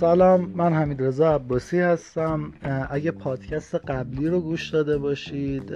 [0.00, 2.52] سلام من حمید رضا عباسی هستم.
[2.90, 5.72] اگه پادکست قبلی رو گوش داده باشید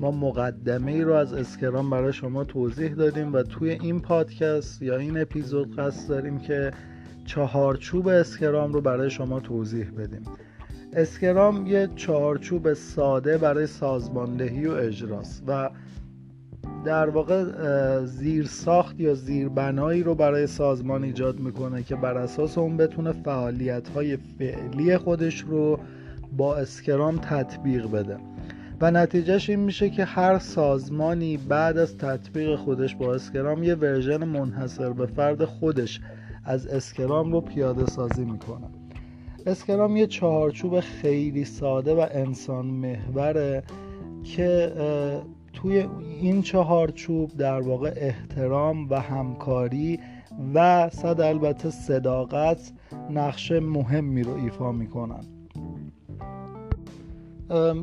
[0.00, 4.96] ما مقدمه ای رو از Scrum برای شما توضیح دادیم و توی این پادکست یا
[4.96, 6.70] این اپیزود قصد داریم که
[7.26, 10.24] چهارچوب Scrum رو برای شما توضیح بدیم.
[10.92, 15.70] Scrum یه چهارچوب ساده برای سازماندهی و اجراست و
[16.84, 17.44] در واقع
[18.04, 23.88] زیر ساخت یا زیربنایی رو برای سازمان ایجاد می‌کنه که بر اساس اون بتونه فعالیت
[23.88, 25.78] های فعلی خودش رو
[26.36, 28.16] با Scrum تطبیق بده.
[28.80, 34.24] و نتیجهش این میشه که هر سازمانی بعد از تطبیق خودش با Scrum یه version
[34.24, 36.00] منحصر به فرد خودش
[36.44, 38.66] از Scrum رو پیاده سازی می‌کنه.
[39.46, 43.62] Scrum یه چهارچوب خیلی ساده و انسان محوره
[44.24, 44.72] که
[45.52, 45.88] توی
[46.20, 50.00] این چهارچوب در واقع احترام و همکاری
[50.54, 52.72] و صد البته صداقت
[53.10, 55.24] نقش مهمی رو ایفا می‌کنن.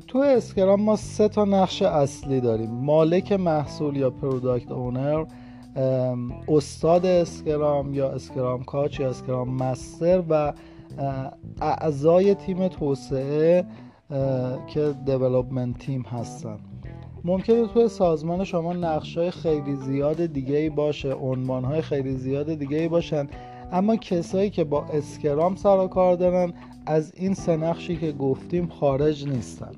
[0.07, 2.71] تو Scrum ما سه تا نقش اصلی داریم.
[2.71, 5.25] مالک محصول یا product owner
[6.47, 10.53] استاد Scrum یا Scrum coach یا Scrum master و
[11.61, 13.65] اعضای تیم توسعه
[14.67, 16.59] که development team هستن.
[17.23, 22.87] ممکنه توی سازمان شما نقشای خیلی زیاد دیگه ای باشه های خیلی زیاد دیگه ای
[22.87, 23.27] باشن
[23.71, 26.53] اما کسایی که با Scrum سر کار دارن
[26.85, 29.71] از این سه نقشی که گفتیم خارج نیستن.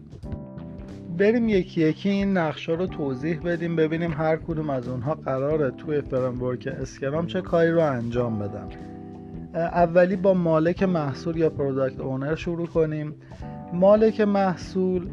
[1.18, 6.02] بریم یکی یکی این نقشا رو توضیح بدیم ببینیم هر کدوم از اونها قراره توی
[6.02, 8.68] framework Scrum چه کاری رو انجام بدن.
[9.56, 13.16] اولی با مالک محصول یا product owner شروع کنیم.
[13.74, 15.10] مالک محصول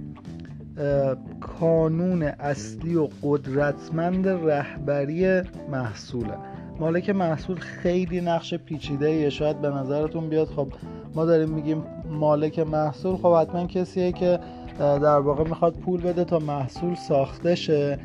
[1.41, 6.35] کانون اصلی و قدرتمند رهبری محصوله.
[6.81, 10.48] مالک محصول خیلی نقش پیچیده شاید به نظرتون بیاد.
[10.48, 10.69] خب
[11.15, 13.17] ما داریم میگیم مالک محصول.
[13.17, 14.39] خب حتما کسیه که
[14.79, 17.98] در واقع می‌خواد پول بده تا محصول ساخته شه.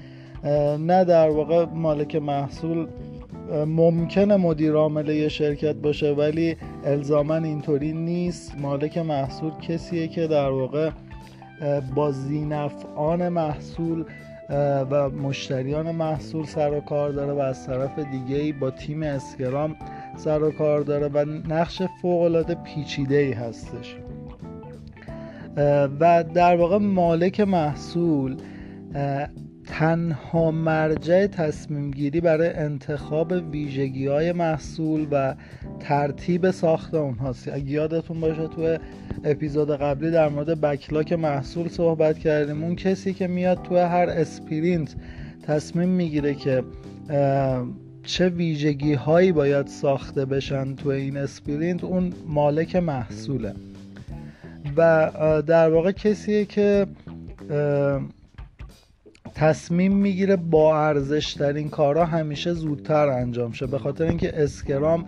[0.80, 2.88] نه در واقع مالک محصول
[3.68, 8.56] ممکنه مدیر عامل یه شرکت باشه ولی الزاما اینطوری نیست.
[8.59, 10.90] مالک محصول کسیه که در واقع
[11.96, 14.06] با زینفعان محصول
[14.91, 19.75] و مشتریان محصول سر و کار داره و از طرف دیگه با تیم Scrum
[20.18, 23.96] سر و کار داره و نقش فوق العاده پیچیده ای هستش
[26.00, 28.38] و در واقع مالک محصول
[29.68, 35.35] تنها مرجع تصمیم گیری برای انتخاب ویژگی های محصول و
[35.79, 37.47] ترتیب ساخت اونهاست.
[37.47, 38.78] اگه یادتون باشه تو
[39.23, 42.63] اپیزود قبلی در مورد backlog محصول صحبت کردیم.
[42.63, 44.96] اون کسی که میاد تو هر sprint
[45.47, 46.63] تصمیم می‌گیره که
[48.03, 53.53] چه ویژگی هایی باید ساخته بشن تو این sprint اون مالک محصوله.
[54.78, 55.12] و
[55.47, 56.88] در واقع کسیه که
[59.35, 63.67] تصمیم می‌گیره با ارزش ترین کارها همیشه زودتر انجام شه.
[63.67, 65.06] به خاطر اینکه Scrum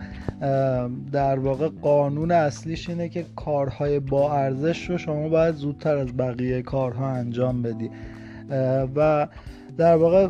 [1.12, 6.62] در واقع قانون اصلیش اینه که کارهای با ارزش رو شما باید زودتر از بقیه
[6.62, 7.90] کارها انجام بدی.
[8.96, 9.28] و
[9.76, 10.28] در واقع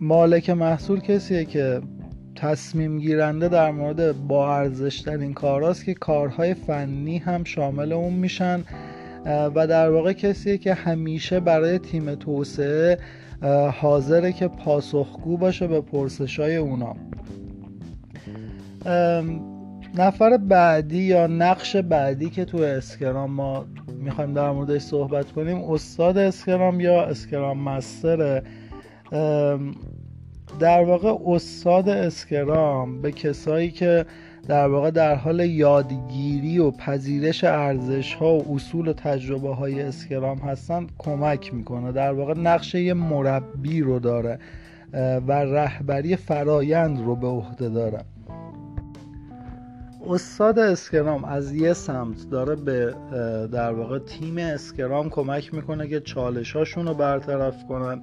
[0.00, 1.80] مالک محصول کسیه که
[2.36, 8.64] تصمیم گیرنده در مورد با ارزش ترین کارهاست که کارهای فنی هم شامل اون میشن.
[9.26, 12.98] و در واقع کسیه که همیشه برای تیم توسعه
[13.74, 16.94] حاضره که پاسخگو باشه به پرسش های اونا
[19.94, 23.66] نفر بعدی یا نقش بعدی که تو اسکرام ما
[23.98, 28.42] می‌خوایم در موردش صحبت کنیم استاد Scrum یا Scrum master ه
[30.60, 34.06] در واقع استاد Scrum به کسایی که
[34.48, 40.38] در واقع در حال یادگیری و پذیرش ارزش ها و اصول و تجربه های Scrum
[40.38, 41.92] هستن کمک می‌کنه.
[41.92, 44.38] در واقع نقش مربی رو داره
[45.26, 48.04] و رهبری فرایند رو به عهده داره.
[50.08, 52.94] استاد اسکرام از یه سمت داره به
[53.52, 58.02] در واقع تیم اسکرام کمک می‌کنه که چالش هاشون رو برطرف کنن.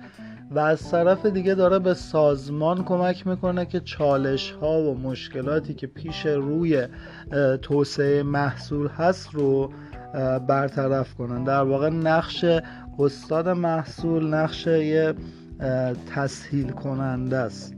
[0.51, 5.87] و از طرف دیگه داره به سازمان کمک می‌کنه که چالش ها و مشکلاتی که
[5.87, 6.87] پیش روی
[7.61, 9.71] توسعه محصول هست رو
[10.47, 11.43] برطرف کنن.
[11.43, 12.45] در واقع نقش
[12.99, 15.13] استاد محصول نقش یه
[16.15, 17.73] تسهیل کننده است.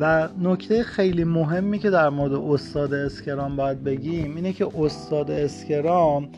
[0.00, 6.28] و نکته خیلی مهمی که در مورد استاد اسکرام باید بگیم اینه که استاد اسکرام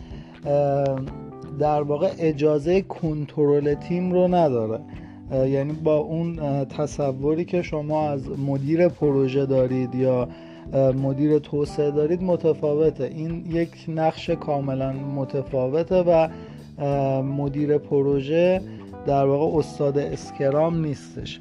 [1.59, 4.81] در واقع اجازه کنترل تیم رو نداره.
[5.33, 10.29] یعنی با اون تصوری که شما از مدیر پروژه دارید یا
[11.03, 13.05] مدیر توسعه دارید متفاوته.
[13.05, 16.29] این یک نقش کاملا متفاوته و
[17.23, 18.61] مدیر پروژه
[19.07, 21.41] در واقع استاد اسکرام نیستش.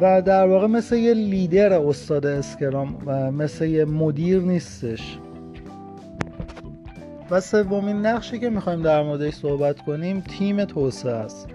[0.00, 2.96] و در واقع مثل یه لیدر استاد اسکرام
[3.32, 5.18] مثل یه مدیر نیستش.
[7.30, 11.48] و سومین نقشی که می‌خوایم در موردش صحبت کنیم تیم توسعه است.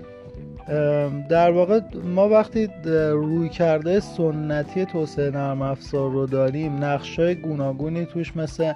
[1.30, 1.80] در واقع
[2.16, 2.70] ما وقتی
[3.12, 8.74] روی کرده سنتی توسعه نرم افزار رو داریم نقشای گوناگونی توش مثل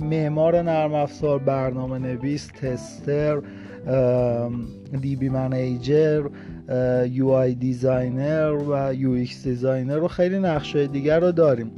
[0.00, 3.40] معمار نرم افزار برنامه نویس tester
[5.00, 6.22] DB manager
[7.10, 11.70] UI designer و UX designer و خیلی نقش دیگه رو داریم.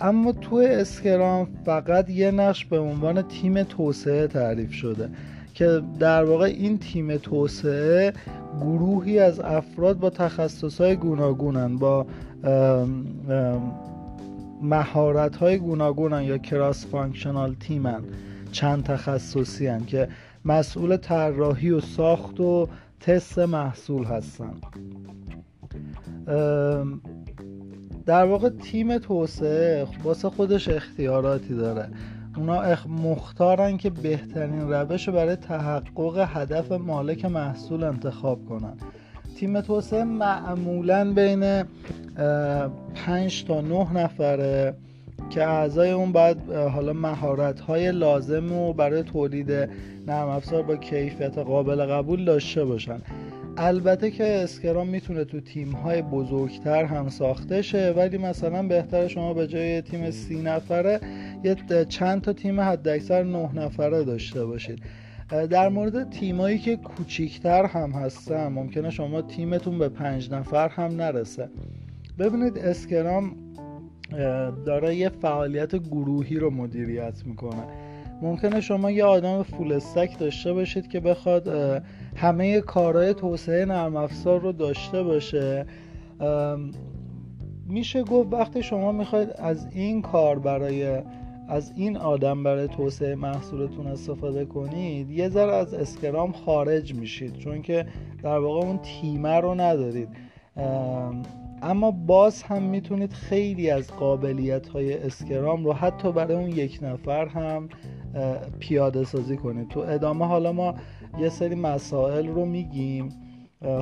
[0.00, 5.08] اما تو Scrum فقط یه نقش به عنوان تیم توسعه تعریف شده
[5.54, 8.12] که در واقع این تیم توسعه
[8.60, 12.06] گروهی از افراد با تخصصهای گوناگونن با
[14.62, 18.02] مهارت های گوناگونن یا cross functional تیمن
[18.52, 20.08] چند تخصصی ان که
[20.44, 22.68] مسئول طراحی و ساخت و
[23.00, 24.54] تست محصول هستن.
[28.06, 31.88] در واقع تیم توسعه واسه خودش اختیاراتی داره.
[32.36, 38.74] اونا مختارن که بهترین روش برای تحقق هدف مالک محصول انتخاب کنن.
[39.36, 41.64] تیم توسعه معمولا بین
[42.94, 44.74] پنج تا نه نفره
[45.30, 49.52] که اعضای اون باید حالا مهارت های لازم و برای تولید
[50.06, 53.00] نرم افزار با کیفیت قابل قبول داشته باشن.
[53.64, 59.34] البته که اسکرام می‌تونه تو تیم های بزرگتر هم ساخته شه ولی مثلا بهتر شما
[59.34, 61.00] به جای تیم سی نفره
[61.44, 64.82] یه چند تا تیم حد اکثر نه نفره داشته باشید.
[65.50, 71.48] در مورد تیمایی که کوچیکتر هم هستن ممکنه شما تیمتون به پنج نفر هم نرسه.
[72.18, 73.36] ببینید اسکرام
[74.66, 77.66] داره یه فعالیت گروهی رو مدیریت می‌کنه.
[78.22, 81.48] ممکنه شما یه آدم فول استک داشته باشید که بخواد
[82.16, 85.66] همه کارهای توسعه نرم افزار رو داشته باشه
[87.66, 91.02] میشه گفت وقتی شما می‌خواید از این کار برای
[91.48, 97.62] از این آدم برای توسعه محصولتون استفاده کنید یه ذره از اسکرام خارج میشید چون
[97.62, 97.86] که
[98.22, 100.08] در واقع اون تیمه رو ندارید.
[101.62, 107.26] اما باز هم می‌تونید خیلی از قابلیت های اسکرام رو حتی برای اون یک نفر
[107.26, 107.68] هم
[108.58, 109.68] پیاده سازی کنید.
[109.68, 110.74] تو ادامه حالا ما
[111.18, 113.08] یه سری مسائل رو میگیم.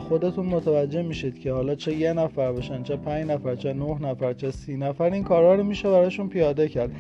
[0.01, 4.33] خودتون متوجه میشید که حالا چه یه نفر باشن چه پنج نفر چه نه نفر
[4.33, 6.91] چه سی نفر این کارها رو میشه براشون پیاده کرد.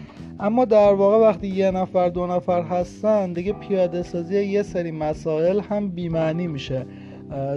[0.41, 5.61] اما در واقع وقتی یه نفر دو نفر هستن دیگه پیاده سازی یه سری مسائل
[5.61, 6.87] هم بیمعنی میشه.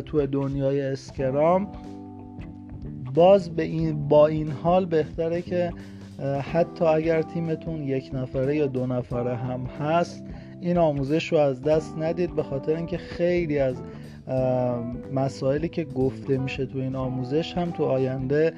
[0.06, 1.68] تو دنیای اسکرام.
[3.14, 5.72] باز به این با این حال بهتره که
[6.54, 10.24] حتی اگر تیمتون یک نفره یا دو نفره هم هست
[10.64, 13.76] این آموزش رو از دست ندید به خاطر اینکه خیلی از
[15.14, 18.54] مسائلی که گفته میشه تو این آموزش هم تو آینده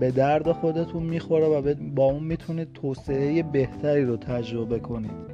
[0.00, 5.32] به درد خودتون می‌خوره و با اون می‌تونید توسعه بهتری رو تجربه کنید.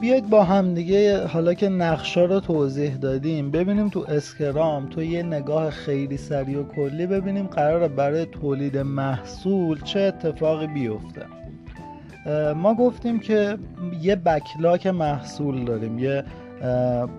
[0.00, 5.22] بیاید با هم دیگه حالا که نقشا رو توضیح دادیم ببینیم تو Scrum تو یه
[5.22, 11.41] نگاه خیلی سریع و کلی ببینیم قراره برای تولید محصول چه اتفاقی بیفته.
[12.56, 13.58] ما گفتیم که
[14.00, 16.24] یه backlog محصول داریم یه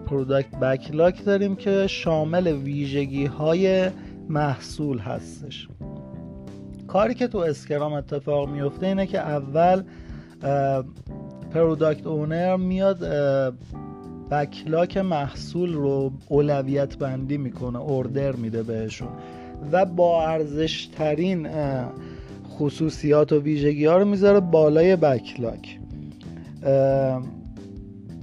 [0.06, 3.90] product backlog داریم که شامل ویژگی های
[4.30, 5.68] محصول هستش.
[6.88, 9.84] کاری که تو Scrum اتفاق میفته اینه که اول
[11.52, 13.00] product owner میاد
[14.32, 19.10] backlog محصول رو اولویت بندی می‌کنه order میده بهشون.
[19.72, 21.48] و با ارزش ترین
[22.60, 25.80] خصوصیات و ویژگی ها رو می‌ذاره بالای backlog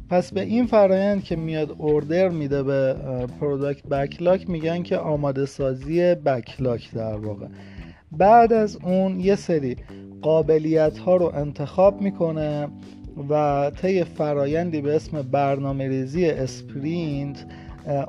[0.09, 2.97] پس به این فرایند که میاد order میده به
[3.41, 7.47] product backlog میگن که آماده سازی backlog در واقع.
[8.13, 9.77] بعد از اون یه سری
[10.23, 12.69] قابلیت ها رو انتخاب می‌کنه
[13.31, 17.47] و طی فرایندی به اسم برنامه ریزی sprint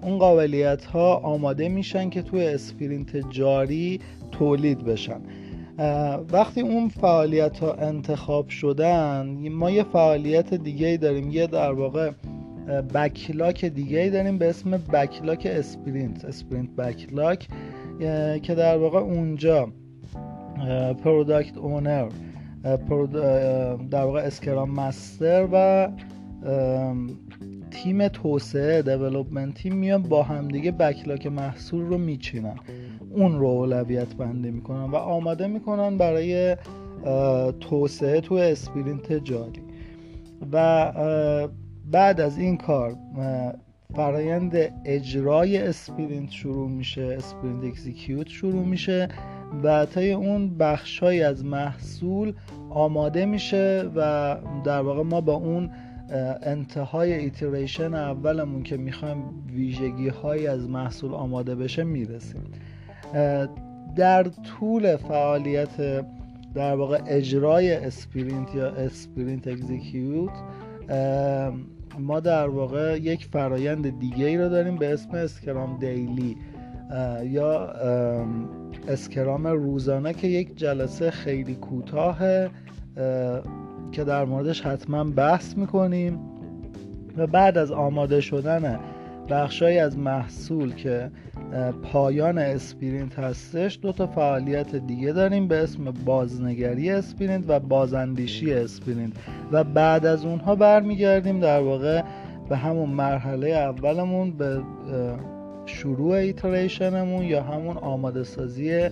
[0.01, 3.99] اون قابلیت ها آماده میشن که توی sprint جاری
[4.31, 5.21] تولید بشن.
[6.31, 12.11] وقتی اون فعالیت ها انتخاب شدن ما یه فعالیت دیگه داریم یه در واقع
[12.93, 17.47] backlog دیگه داریم به اسم backlog sprint sprint backlog
[18.41, 19.67] که در واقع اونجا
[21.03, 22.09] product owner
[23.89, 25.87] در واقع Scrum master و
[27.71, 32.55] تیم توسعه development team میان با همدیگه backlog محصول رو میچینن.
[33.11, 36.57] اون رو اولویت بندی می‌کنن و آماده می‌کنن برای
[37.59, 39.61] توسعه تو sprint جاری.
[40.51, 40.91] و
[41.91, 42.95] بعد از این کار
[43.95, 49.07] فرایند اجرای sprint شروع میشه sprint execute شروع میشه
[49.63, 52.33] و طی اون بخشهایی از محصول
[52.69, 55.71] آماده میشه و در واقع ما با اون
[56.41, 62.43] انتهای iteration اولمون که می‌خوایم ویژگی هایی از محصول آماده بشه می‌رسیم.
[63.95, 66.05] در طول فعالیت
[66.53, 70.31] در واقع اجرای sprint یا sprint execute
[71.99, 76.37] ما در واقع یک فرایند دیگه ای رو داریم به اسم Scrum daily
[77.23, 77.73] یا
[78.87, 82.19] Scrum روزانه که یک جلسه خیلی کوتاه
[83.91, 86.19] که در موردش حتما بحث می‌کنیم
[87.17, 88.79] و بعد از آماده شدن
[89.29, 91.11] بخشهایی از محصول که
[91.83, 99.13] پایان sprint هستش دو تا فعالیت دیگه داریم به اسم بازنگری sprint و بازاندیشی sprint.
[99.51, 102.03] و بعد از اونها برمیگردیم در واقع
[102.49, 104.61] به همون مرحله اولمون به
[105.65, 108.89] شروع ایتریشنمون یا همون آماده سازی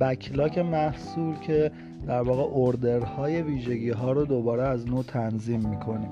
[0.00, 1.70] بکلاک محصول که
[2.06, 6.10] در واقع اردرهای ویژگی ها رو دوباره از نو تنظیم می‌کنیم.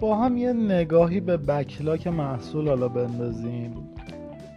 [0.00, 3.74] با هم یه نگاهی به بکلاک محصول حالا بندازیم.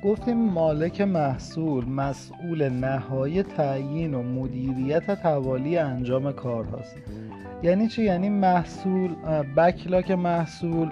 [0.04, 6.96] گفتیم مالک محصول مسئول نهایی تعیین و مدیریت توالی انجام کار هست
[7.64, 9.16] یعنی چی؟ یعنی محصول
[9.58, 10.90] بکلاک محصول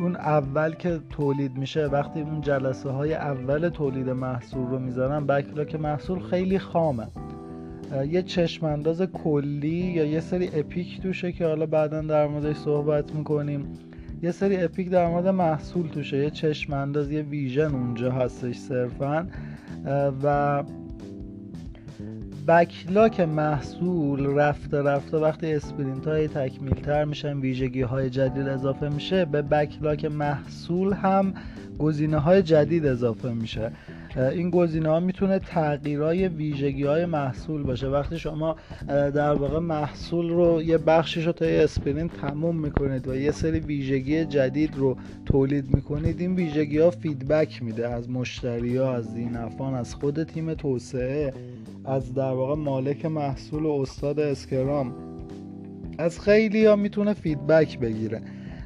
[0.00, 5.74] اون اول که تولید میشه وقتی اون جلسه های اول تولید محصول رو می‌ذارن بکلاک
[5.74, 7.06] محصول خیلی خامه.
[8.08, 13.14] یه چشم انداز کلی یا یه سری اپیک توشه که حالا بعدا در موردش صحبت
[13.14, 13.72] می‌کنیم.
[14.22, 19.26] یه سری اپیک در مورد محصول توشه یه چشم انداز یه ویژن اونجا هستش صرفا.
[20.22, 20.62] و
[22.48, 29.24] backlog محصول رفته رفته وقتی sprint های تکمیل تر میشن ویژگی های جدید اضافه میشه
[29.24, 31.34] به backlog محصول هم
[31.78, 33.72] گزینه های جدید اضافه میشه.
[34.16, 37.88] این گزینه ها می‌تونه تغییرای ویژگی های محصول باشه.
[37.88, 38.56] وقتی شما
[38.88, 43.60] در واقع محصول رو یه بخشش رو تا یه sprint تموم می‌کنید و یه سری
[43.60, 49.74] ویژگی جدید رو تولید می‌کنید این ویژگی ها feedback میده از مشتری ها از ذینفعان
[49.74, 51.34] از خود تیم توسعه.
[51.90, 54.94] از در واقع مالک محصول و استاد Scrum.
[55.98, 58.20] از خیلی ها می‌تونه feedback بگیره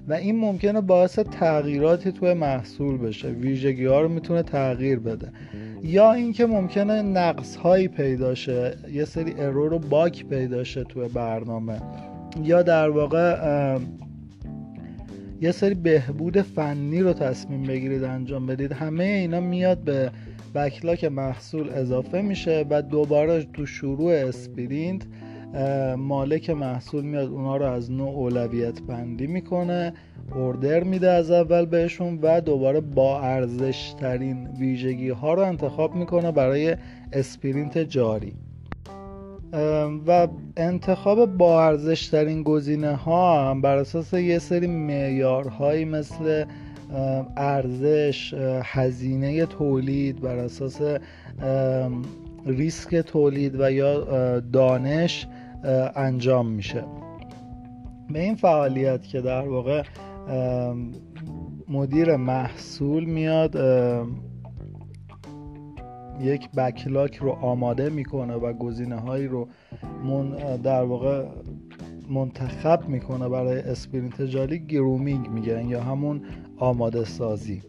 [0.08, 3.28] و این ممکنه باعث تغییراتی توی محصول بشه.
[3.28, 5.32] ویژگی ها رو می‌تونه تغییر بده.
[5.82, 11.08] یا اینکه ممکنه نقص هایی پیدا شه یه سری error و bug پیدا شه توی
[11.08, 11.80] برنامه.
[12.42, 13.78] یا در واقع
[15.40, 18.72] یه سری بهبود فنی رو تصمیم بگیرید انجام بدید.
[18.72, 20.10] همه اینا میاد به
[20.54, 25.02] backlog محصول اضافه میشه و دوباره تو شروع sprint
[25.96, 29.92] مالک محصول میاد اونا رو از نو اولویت بندی می‌کنه
[30.34, 36.32] order میده از اول بهشون و دوباره با ارزش ترین ویژگی ها رو انتخاب می‌کنه
[36.32, 36.76] برای
[37.12, 38.32] sprint جاری.
[40.06, 46.44] و انتخاب با ارزش ترین گزینه ها هم بر اساس یه سری معیارهایی مثل
[47.36, 48.34] ارزش
[48.64, 50.80] هزینه تولید بر اساس
[52.46, 55.26] ریسک تولید و یا دانش
[55.96, 56.84] انجام میشه.
[58.10, 59.82] به این فعالیت که در واقع
[61.68, 63.54] مدیر محصول میاد
[66.20, 69.48] یک backlog رو آماده می‌کنه و گزینه هایی رو
[70.62, 71.24] در واقع
[72.10, 76.22] منتخب می‌کنه برای sprint جاری grooming میگن یا همون
[76.58, 77.62] آماده سازی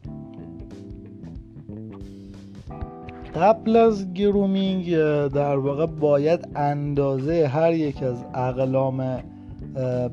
[3.35, 9.23] قبل از گرومینگ در واقع باید اندازه هر یک از اقلام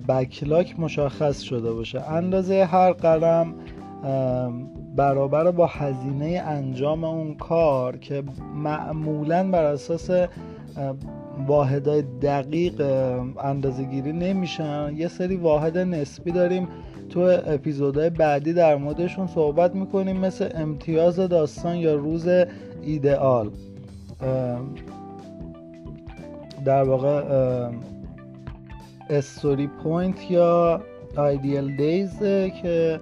[0.08, 2.10] بکلاک مشخص شده باشه.
[2.10, 3.54] اندازه هر قلم
[4.96, 8.22] برابر با هزینه انجام اون کار که
[8.54, 10.10] معمولا بر اساس
[11.46, 12.80] واحدهای دقیق
[13.44, 14.92] اندازه گیری نمیشن.
[14.96, 16.68] یه سری واحد نسبی داریم
[17.12, 22.28] تو اپیزودهای بعدی در موردشون صحبت می‌کنیم مثل امتیاز داستان یا روز
[22.82, 23.50] ایدئال.
[26.64, 27.22] در واقع
[29.10, 30.80] story point یا
[31.16, 32.18] ideal days
[32.62, 33.00] که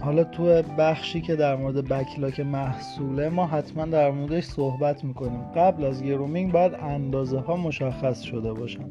[0.00, 5.40] حالا تو بخشی که در مورد backlog محصوله ما حتما در موردش صحبت می‌کنیم.
[5.56, 8.88] قبل از grooming باید اندازه ها مشخص شده باشن.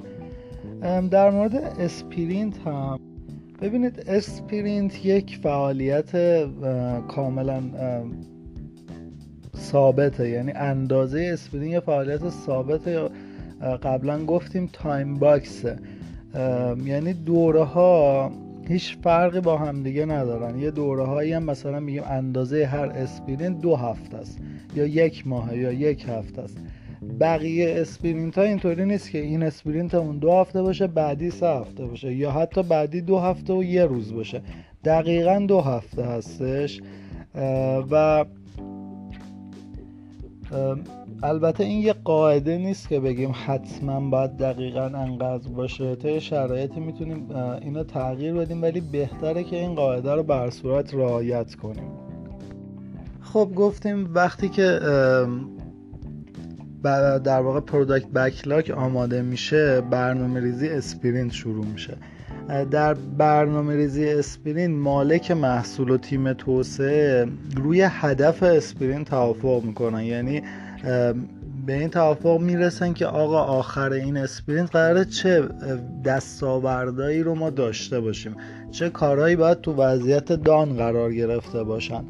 [1.12, 3.00] در مورد sprint هم
[3.62, 6.12] ببینید sprint یک فعالیت
[7.08, 7.62] کاملا
[9.58, 10.30] ثابته.
[10.30, 13.10] یعنی اندازه sprint یه فعالیت ثابته.
[13.84, 15.80] قبلا گفتیم time box ه
[16.86, 18.32] یعنی دوره ها
[18.68, 20.60] هیچ فرقی با همدیگه ندارن.
[20.60, 24.40] یه دوره هایی هم مثلا میگیم اندازه هر sprint دو هفته است
[24.76, 26.58] یا یک ماه یا یک هفته است.
[27.20, 31.86] بقیه sprint ها اینطوری نیست که این sprint اون دو هفته باشه بعدی سه هفته
[31.86, 34.42] باشه یا حتی بعدی دو هفته و یه روز باشه.
[34.84, 36.82] دقیقا دو هفته هستش.
[37.92, 38.26] و
[41.24, 45.96] البته این یه قاعده نیست که بگیم حتما باید دقیقا انقدر باشه.
[45.96, 47.28] تا شرایطی می‌تونیم
[47.62, 51.92] اینو تغییر بدیم ولی بهتره که این قاعده رو به هر صورت رعایت کنیم.
[53.22, 54.80] خب گفتیم وقتی که
[57.20, 61.98] در واقع product backlog آماده میشه برنامه ریزی sprint شروع میشه.
[62.72, 70.04] در برنامه ریزی sprint مالک محصول و تیم توسعه روی هدف sprint توافق می‌کنن.
[70.04, 70.42] یعنی
[71.65, 75.44] به این توافق می‌رسن که آقا آخر این sprint قراره چه
[76.06, 78.36] دستاوردهایی رو ما داشته باشیم؟
[78.72, 82.04] چه کارهایی باید تو وضعیت done قرار گرفته باشن؟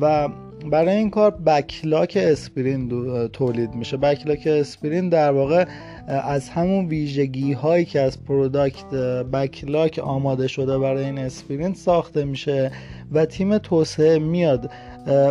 [0.00, 0.28] و
[0.66, 2.88] برای این کار backlog اسپرینت
[3.28, 3.96] تولید میشه.
[3.96, 5.64] backlog sprint در واقع
[6.08, 8.94] از همون ویژگی هایی که از product
[9.32, 12.70] backlog آماده شده برای این sprint ساخته میشه
[13.12, 14.70] و تیم توسعه میاد.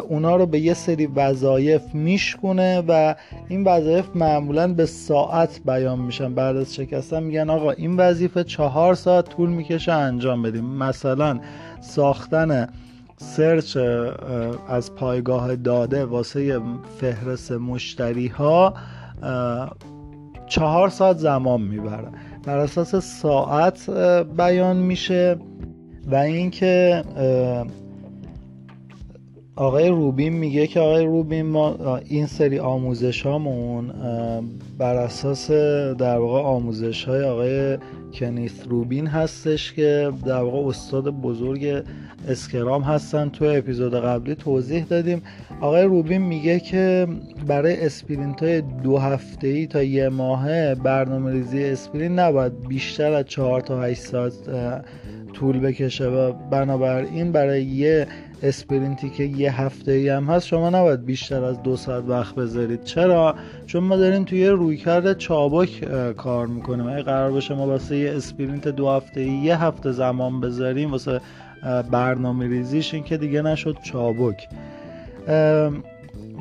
[0.10, 3.16] اونا رو به یه سری وظایف میشکونه و
[3.50, 6.34] این وظایف معمولا به ساعت بیان میشن.
[6.34, 10.66] بعد از شکستن میگن آقا این وظیفه چهار ساعت طول می‌کشه انجام بدیم.
[10.66, 11.40] مثلا
[11.82, 12.68] ساختن
[13.22, 13.78] سرچ
[14.68, 16.62] از پایگاه داده واسه
[17.00, 18.74] فهرست مشتری ها
[20.48, 22.08] چهار ساعت زمان می‌بره.
[22.46, 23.90] بر اساس ساعت
[24.38, 25.38] بیان میشه
[26.08, 27.04] و اینکه
[29.60, 33.92] آقای روبین میگه که آقای روبین ما این سری آموزش هامون
[34.78, 35.52] بر اساس
[35.98, 37.78] در واقع آموزش های آقای
[38.14, 41.84] کنت روبین هستش که در واقع استاد بزرگ
[42.28, 43.30] Scrum هستن.
[43.30, 45.22] تو اپیزود قبلی توضیح دادیم.
[45.62, 47.08] آقای روبین میگه که
[47.48, 53.26] برای sprint های دو هفته ای تا یه ماهه برنامه ریزی sprint نباید بیشتر از
[53.26, 54.34] 4 تا 8 ساعت
[55.34, 58.08] طول بکشه و بنابراین برای یه
[58.44, 62.36] sprint ی که یه هفته ای هم هست شما نباید بیشتر از دو ساعت وقت
[62.36, 62.84] بذارید.
[62.84, 66.88] چرا؟ چون ما داریم توی رویکرد چابک کار می‌کنیم.
[66.88, 71.22] اگه قرار باشه ما واسه یه sprint دو هفته ای یه هفته زمان بذاریم واسه
[71.92, 74.48] برنامه ریزیش این که دیگه نشد چابک.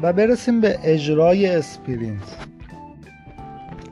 [0.02, 2.37] و برسیم به اجرای sprint.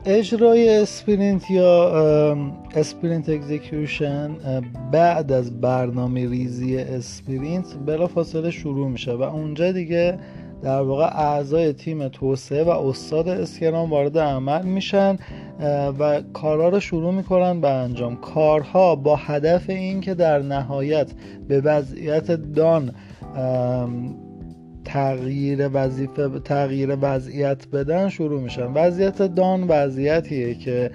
[0.09, 1.91] اجرای sprint یا
[2.75, 4.35] sprint execution
[4.91, 10.19] بعد از برنامه ریزی sprint بلافاصله شروع میشه و اونجا دیگه
[10.61, 15.17] در واقع اعضای تیم توسعه و استاد اسکرام وارد عمل میشن
[15.99, 18.15] و کارها رو شروع می‌کنن به انجام.
[18.15, 21.11] کارها با هدف این که در نهایت
[21.47, 22.91] به وضعیت دان
[24.87, 28.65] تغییر وظیفه تغییر وضعیت بدن شروع میشن.
[28.65, 30.91] وضعیت دان وضعیتیه که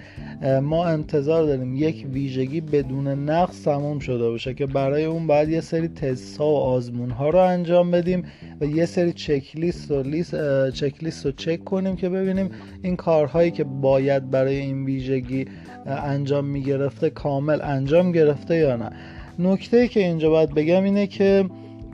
[0.63, 5.61] ما انتظار داریم یک ویژگی بدون نقص تموم شده باشه که برای اون باید یه
[5.61, 8.25] سری تست ها و آزمون ها رو انجام بدیم
[8.61, 12.51] و یه سری چک لیست و لیست چک لیست رو چک کنیم که ببینیم
[12.83, 15.45] این کارهایی که باید برای این ویژگی
[15.87, 18.91] انجام می‌گرفته کامل انجام گرفته یا نه.
[19.39, 21.45] نکته که اینجا باید بگم اینه که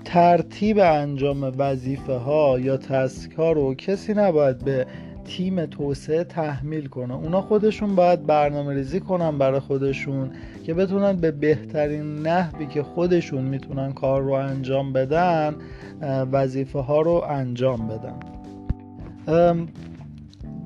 [0.05, 4.87] ترتیب انجام وظیفه ها یا تسک ها رو کسی نباید به
[5.25, 7.15] تیم توسعه تحمیل کنه.
[7.15, 10.31] اونا خودشون باید برنامه ریزی کنن برای خودشون
[10.65, 15.55] که بتونن به بهترین نحوی که خودشون می‌تونن کار رو انجام بدن
[16.33, 18.15] وظیفه ها رو انجام بدن.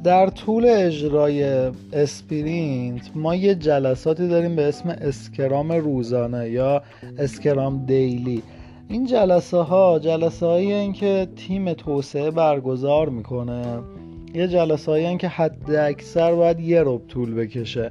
[0.04, 6.82] در طول اجرای sprint ما یه جلساتی داریم به اسم Scrum روزانه یا
[7.18, 8.42] Scrum daily.
[8.92, 13.78] این جلسه ها جلسه هایی که تیم توسعه برگزار می‌کنه.
[14.34, 17.90] یه جلسه هایی که حد اکثر باید یه رب طول بکشه.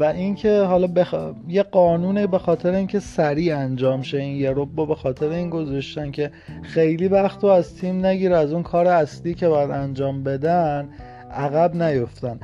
[0.00, 1.14] و اینکه حالا بخ...
[1.48, 6.10] یه قانونه به خاطر اینکه سریع انجام شه این یه رب به خاطر این گذاشتن
[6.10, 6.30] که
[6.62, 10.88] خیلی وقت رو از تیم نگیره از اون کار اصلی که باید انجام بدن
[11.30, 12.40] عقب نیفتن.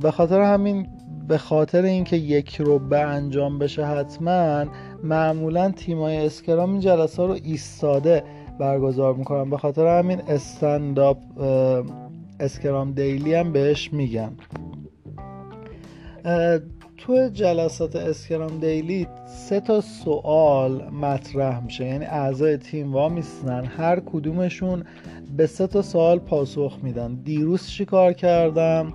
[0.00, 0.86] به خاطر همین
[1.28, 4.64] به خاطر اینکه یه ربعه انجام بشه حتما
[5.04, 8.24] معمولا تیمای Scrum این جلسه رو ایستاده
[8.60, 9.50] برگزار می‌کنن.
[9.50, 11.16] به خاطر همین stand-up
[12.40, 14.32] Scrum daily هم بهش میگن.
[16.96, 21.84] تو جلسات Scrum daily سه تا سوال مطرح میشه.
[21.84, 24.84] یعنی اعضای تیم وا میستن هر کدومشون
[25.36, 27.14] به سه تا سوال پاسخ میدن.
[27.14, 28.94] دیروز چی کار کردم؟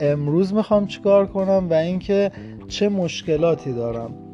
[0.00, 2.32] امروز می‌خوام چیکار کنم؟ و اینکه
[2.68, 4.27] چه مشکلاتی دارم؟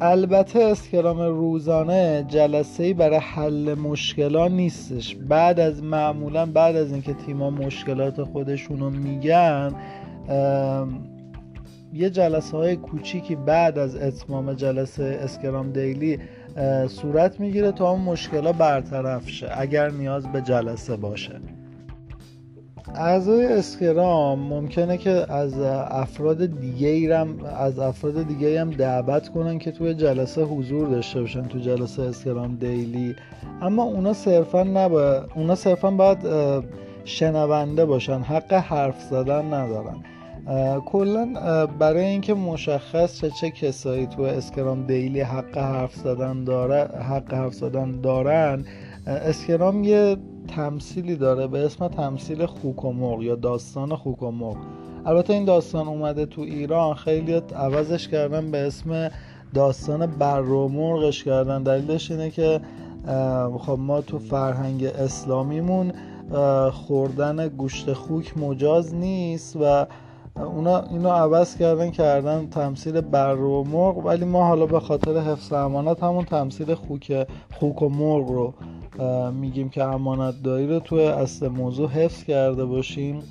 [0.00, 5.16] البته اسکرام روزانه جلسه برای حل مشکلات نیستش.
[5.16, 9.74] بعد از معمولا بعد از اینکه تیما مشکلات خودشون رو میگن
[11.94, 16.18] یه جلسه های کوچیکی بعد از اتمام جلسه اسکرام دیلی
[16.88, 21.40] صورت می‌گیره تا اون مشکلات برطرف شه اگر نیاز به جلسه باشه.
[22.94, 25.58] اعضای Scrum ممکنه که از
[25.90, 31.48] افراد دیگه هم از افراد دیگه هم دعوت کنن که توی جلسه حضور داشته باشن
[31.48, 33.16] تو جلسه Scrum Daily.
[33.62, 36.18] اما اونا صرفا نباید اونا صرفا باید
[37.04, 39.96] شنونده باشن حق حرف زدن ندارن.
[40.86, 41.26] کلا
[41.66, 47.54] برای اینکه مشخص چه چه کسایی تو Scrum Daily حق حرف زدن داره حق حرف
[47.54, 48.64] زدن دارن
[49.06, 50.16] اسکرام یه
[50.48, 54.56] تمثیلی داره به اسم تمثیل خوک و مرغ یا داستان خوک و مرغ.
[55.04, 59.10] البته این داستان اومده تو ایران خیلی عوضش کردن به اسم
[59.54, 61.62] داستان بر و مرغش کردن.
[61.62, 62.60] دلیلش اینه که
[63.58, 65.92] خب ما تو فرهنگ اسلامیمون
[66.72, 69.86] خوردن گوشت خوک مجاز نیست و
[70.36, 74.06] اونا اینو عوض کردن کردن تمثیل بر و مرغ.
[74.06, 78.54] ولی ما حالا به خاطر حفظ امانت همون تمثیل خوک خوک و مرغ رو
[79.32, 83.22] میگیم که امانت داری رو توی اصل موضوع حفظ کرده باشیم.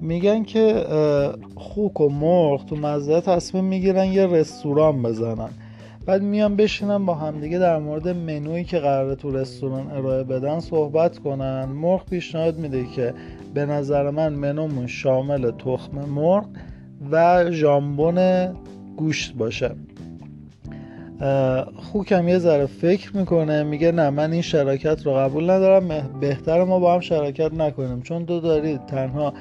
[0.00, 0.84] میگن که
[1.54, 5.48] خوک و مرغ تو مزرعه تصمیم می‌گیرن یه رستوران بزنن.
[6.06, 11.18] بعد میان بشینن با همدیگه در مورد منویی که قراره تو رستوران ارائه بدن صحبت
[11.18, 11.64] کنن.
[11.64, 13.14] مرغ پیشنهاد میده که
[13.54, 16.44] به نظر من منومون شامل تخم مرغ
[17.10, 18.48] و ژامبون
[18.96, 19.76] گوشت باشه.
[21.76, 26.78] خوکم یه ذره فکر می‌کنه میگه نه من این شراکت رو قبول ندارم بهتر ما
[26.78, 28.02] با هم شراکت نکنیم.
[28.02, 29.34] چون تو داری تنها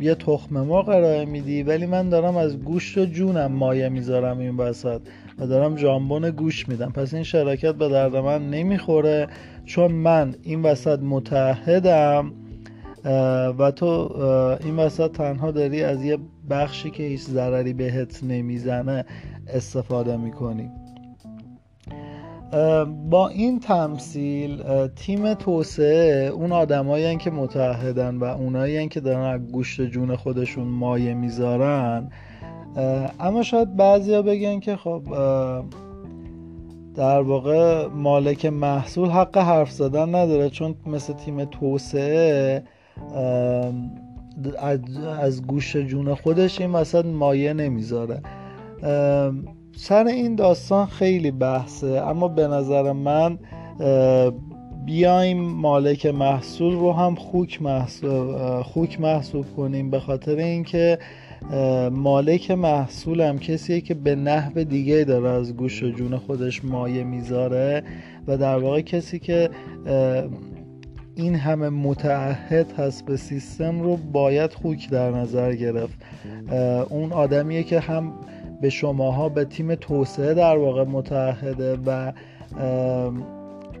[0.00, 4.56] یه تخم مرغ ارائه میدی ولی من دارم از گوشت و جونم مایه می‌ذارم این
[4.56, 5.00] وسط
[5.38, 6.92] و دارم جامبون گوش میدم.
[6.92, 9.26] پس این شراکت به درد من نمی‌خوره.
[9.64, 12.32] چون من این وسط متحدم
[13.58, 13.88] و تو
[14.64, 16.18] این وسط تنها داری از یه
[16.50, 19.04] بخشی که هیچ ضرری بهت نمی‌زنه.
[19.54, 20.70] استفاده می‌کنی.
[23.10, 29.80] با این تمثیل تیم توسعه اون آدمایی که متحدن و اونایی که دارن از گوشت
[29.80, 32.10] جون خودشون مایه می‌ذارن.
[33.20, 35.02] اما شاید بعضیا بگن که خب
[36.94, 42.62] در واقع مالک محصول حق حرف زدن نداره چون مثل تیم توسعه
[45.20, 48.20] از گوش جون خودش این وسط مایه نمی‌ذاره.
[49.76, 53.38] سر این داستان خیلی بحثه اما به نظر من
[54.86, 60.98] بیایم مالک محصول رو هم خوک محسوب, خوک محسوب کنیم به خاطر اینکه
[61.92, 67.04] مالک محصول هم کسیه که به نحو دیگه داره از گوش و جون خودش مایه
[67.04, 67.82] می‌ذاره
[68.26, 69.50] و در واقع کسی که
[71.14, 75.98] این همه متعهد هست به سیستم رو باید خوک در نظر گرفت.
[76.88, 78.12] اون آدمیه که هم
[78.60, 82.12] به شماها به تیم توسعه در واقع متعهده و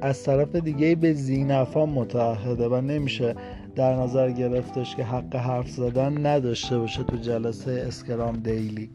[0.00, 3.34] از طرف دیگه به زینفا متعهده و نمیشه
[3.76, 8.90] در نظر گرفتش که حق حرف زدن نداشته باشه تو جلسه اسکرام دیلی.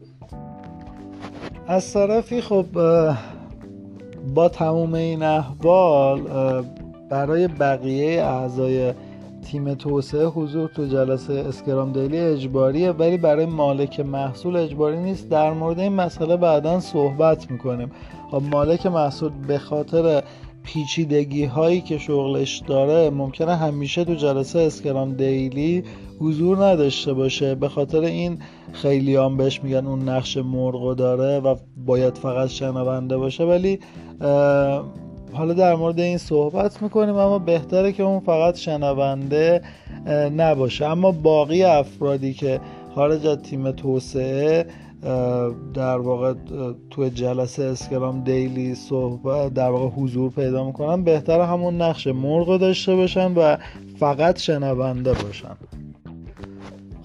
[1.66, 2.66] از طرفی خب
[4.34, 6.22] با تموم این احوال
[7.10, 8.92] برای بقیه اعضای
[9.44, 15.28] تیم توسعه حضور تو جلسه اسکرام دیلی اجباریه ولی برای مالک محصول اجباری نیست.
[15.28, 17.90] در مورد این مسئله بعدا صحبت می‌کنیم.
[18.30, 20.22] خب مالک محصول به خاطر
[20.62, 25.84] پیچیدگی هایی که شغلش داره ممکنه همیشه تو جلسه اسکرام دیلی
[26.20, 27.54] حضور نداشته باشه.
[27.54, 28.38] به خاطر این
[28.72, 33.44] خیلی هم بهش میگن اون نقش مرغو داره و باید فقط شنونده باشه.
[33.44, 33.78] ولی
[35.34, 39.62] حالا در مورد این صحبت می‌کنیم اما بهتره که اون فقط شنونده
[40.36, 40.86] نباشه.
[40.86, 42.60] اما باقی افرادی که
[42.94, 44.66] خارج از تیم توسعه
[45.74, 46.34] در واقع
[46.90, 52.94] تو جلسه اسکرام دیلی صحبت در واقع حضور پیدا می‌کنن بهتر همون نقش مرغ داشته
[52.94, 53.56] باشن و
[53.98, 55.56] فقط شنونده باشن.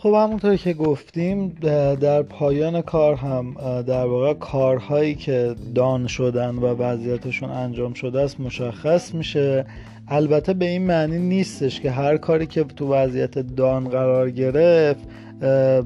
[0.02, 1.50] خب همونطور که گفتیم
[2.02, 8.40] در پایان کار هم در واقع کارهایی که دان شدن و وضعیتشون انجام شده است
[8.40, 9.66] مشخص میشه.
[10.08, 15.00] البته به این معنی نیستش که هر کاری که تو وضعیت دان قرار گرفت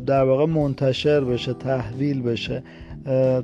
[0.05, 2.63] در واقع منتشر بشه تحویل بشه.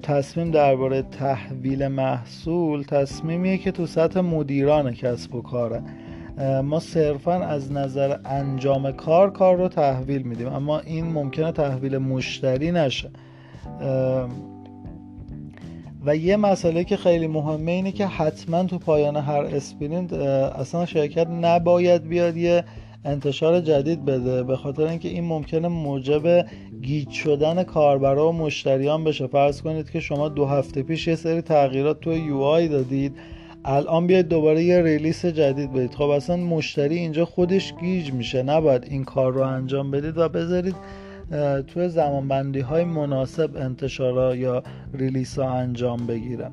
[0.04, 5.82] تصمیم درباره تحویل محصول تصمیمیه که تو سطح مدیران کسب و کاره.
[6.64, 10.48] ما صرفا از نظر انجام کار کار رو تحویل میدیم.
[10.48, 13.10] اما این ممکنه تحویل مشتری نشه.
[16.06, 21.28] و یه مسئله که خیلی مهمه اینه که حتما تو پایان هر Sprint اصلا شرکت
[21.28, 22.64] نباید بیاد یه
[23.06, 26.46] انتشار جدید بده به خاطر اینکه این ممکنه موجب
[26.82, 29.28] گیج شدن کاربرا و مشتریان بشه.
[29.28, 33.16] فرض کنید که شما دو هفته پیش یه سری تغییرات تو UI دادید.
[33.66, 35.94] الان بیاید دوباره یه release جدید بدید.
[35.94, 38.44] خب اصلا مشتری اینجا خودش گیج میشه.
[38.44, 40.76] نباید این کار رو انجام بدید و بذارید
[41.68, 44.64] توی زمانبندی های مناسب انتشارا یا
[44.94, 46.52] release ها انجام بگیرن.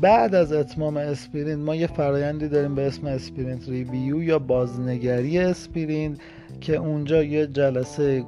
[0.00, 6.18] بعد از اتمام Sprint ما یه فرایندی داریم به اسم Sprint Review یا بازنگری Sprint
[6.60, 8.24] که اونجا یه جلسه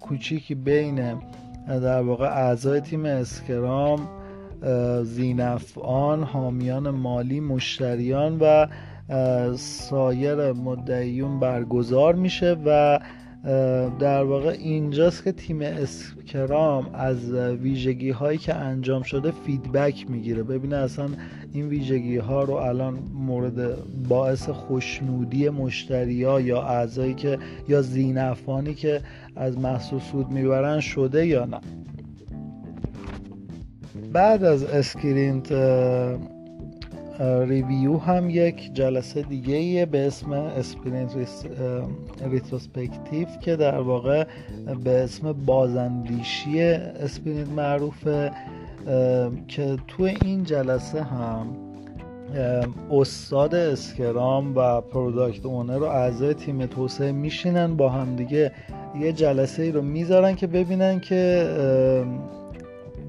[0.00, 1.14] کوچیکی بین
[1.68, 4.08] در واقع اعضای تیم Scrum
[5.02, 8.66] ذینفعان حامیان مالی مشتریان و
[9.56, 13.00] سایر مدعوین برگزار میشه و
[13.98, 20.42] در واقع اینجاست که تیم Scrum از ویژگی هایی که انجام شده feedback می‌گیره.
[20.42, 21.08] ببینه اصلا
[21.52, 23.76] این ویژگی ها رو الان مورد
[24.08, 27.38] باعث خوشنودی مشتری ها یا اعضایی که
[27.68, 29.00] یا ذینفعانی که
[29.36, 31.60] از محصول سود می‌برن شده یا نه.
[34.12, 35.52] بعد از Sprint
[37.20, 41.16] Review هم یک جلسه دیگه به اسم Sprint
[42.30, 44.24] Retrospective که در واقع
[44.84, 48.30] به اسم بازاندیشی Sprint معروفه
[49.48, 51.46] که تو این جلسه هم
[52.90, 58.52] استاد Scrum و Product Owner و اعضای تیم توسعه میشینن با همدیگه
[59.00, 61.46] یه جلسه ای رو می‌ذارن که ببینن که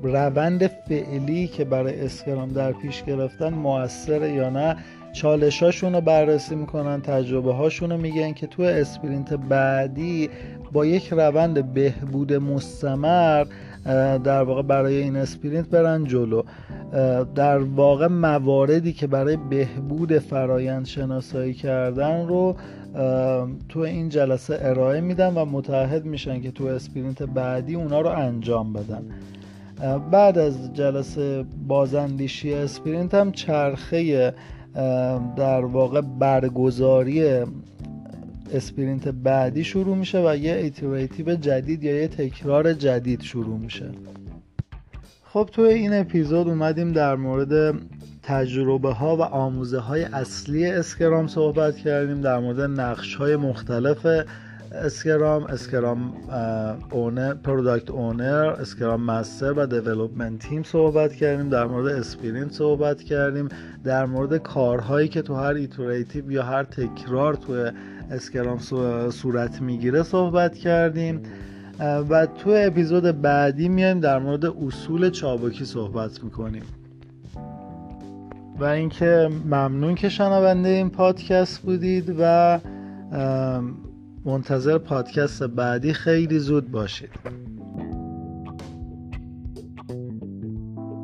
[0.03, 4.75] روند فعلی که برای Scrum در پیش گرفتن موثر یا نه
[5.13, 10.29] چالشاشون رو بررسی می‌کنن تجربه هاشون رو میگن که تو Sprint بعدی
[10.71, 13.45] با یک روند بهبود مستمر
[14.23, 16.43] در واقع برای این Sprint برن جلو.
[17.35, 22.55] در واقع مواردی که برای بهبود فرایند شناسایی کردن رو
[23.69, 28.73] تو این جلسه ارائه میدن و متحد میشن که تو Sprint بعدی اونا رو انجام
[28.73, 29.03] بدن.
[30.11, 34.33] بعد از جلسه بازاندیشی Sprint هم چرخه
[35.35, 37.43] در واقع برگزاری
[38.53, 43.91] Sprint بعدی شروع میشه و یه iterative جدید یا یه تکرار جدید شروع میشه.
[45.23, 47.75] خب توی این اپیزود اومدیم در مورد
[48.23, 54.07] تجربه ها و آموزه های اصلی Scrum صحبت کردیم در مورد نقش های مختلف
[54.85, 56.13] Scrum Scrum
[56.91, 63.49] Owner Product Owner Scrum Master و Development Team صحبت کردیم در مورد Sprint صحبت کردیم
[63.83, 67.71] در مورد کارهایی که تو هر iterative یا هر تکرار تو
[68.11, 68.59] Scrum
[69.09, 71.23] صورت می‌گیره صحبت کردیم.
[72.09, 76.63] و تو اپیزود بعدی میایم در مورد اصول چابکی صحبت می‌کنیم.
[78.59, 82.59] و اینکه ممنون که شنونده این پادکست بودید و
[84.27, 87.09] منتظر پادکست بعدی خیلی زود باشید.